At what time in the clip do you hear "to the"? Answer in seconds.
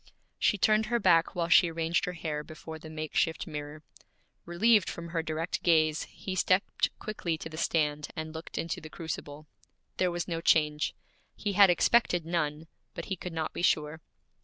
7.37-7.55